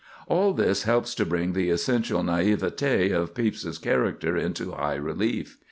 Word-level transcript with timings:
All 0.27 0.53
this 0.53 0.81
helps 0.81 1.13
to 1.13 1.27
bring 1.27 1.53
the 1.53 1.69
essential 1.69 2.23
naïveté 2.23 3.13
of 3.13 3.35
Pepys's 3.35 3.77
character 3.77 4.35
into 4.35 4.71
high 4.71 4.95
relief. 4.95 5.59